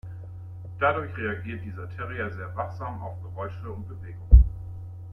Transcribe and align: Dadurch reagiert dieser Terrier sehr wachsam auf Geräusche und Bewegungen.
Dadurch 0.79 1.15
reagiert 1.15 1.63
dieser 1.63 1.87
Terrier 1.91 2.31
sehr 2.33 2.55
wachsam 2.55 2.99
auf 3.03 3.21
Geräusche 3.21 3.69
und 3.69 3.87
Bewegungen. 3.87 4.43